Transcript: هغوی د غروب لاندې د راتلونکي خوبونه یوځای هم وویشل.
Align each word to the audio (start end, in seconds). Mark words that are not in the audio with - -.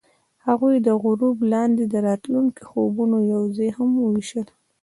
هغوی 0.45 0.75
د 0.81 0.89
غروب 1.03 1.37
لاندې 1.53 1.83
د 1.87 1.95
راتلونکي 2.07 2.63
خوبونه 2.69 3.17
یوځای 3.33 3.69
هم 3.77 3.89
وویشل. 4.03 4.47